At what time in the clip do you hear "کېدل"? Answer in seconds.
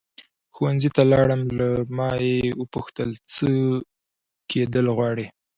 4.51-4.85